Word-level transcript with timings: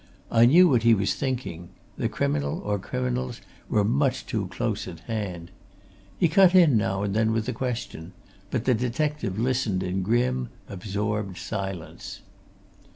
I 0.31 0.47
knew 0.47 0.67
what 0.67 0.81
he 0.81 0.95
was 0.95 1.13
thinking 1.13 1.69
the 1.95 2.09
criminal 2.09 2.59
or 2.61 2.79
criminals 2.79 3.39
were 3.69 3.83
much 3.83 4.25
too 4.25 4.47
close 4.47 4.87
at 4.87 5.01
hand. 5.01 5.51
He 6.17 6.27
cut 6.27 6.55
in 6.55 6.75
now 6.75 7.03
and 7.03 7.13
then 7.15 7.31
with 7.33 7.47
a 7.49 7.53
question 7.53 8.13
but 8.49 8.65
the 8.65 8.73
detective 8.73 9.37
listened 9.37 9.83
in 9.83 10.01
grim, 10.01 10.49
absorbed 10.67 11.37
silence. 11.37 12.21